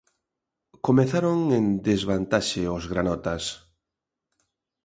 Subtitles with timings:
[0.85, 3.43] Comezaron en desvantaxe os granotas.